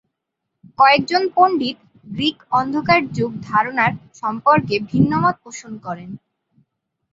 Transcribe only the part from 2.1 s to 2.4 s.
Greek